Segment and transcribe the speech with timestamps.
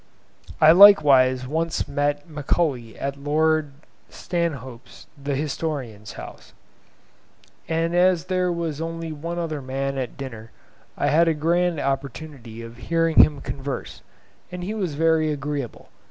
[0.59, 3.69] I likewise once met Macaulay at Lord
[4.09, 6.53] Stanhope's (the historian's) house,
[7.69, 10.49] and as there was only one other man at dinner,
[10.97, 14.01] I had a grand opportunity of hearing him converse,
[14.51, 15.89] and he was very agreeable.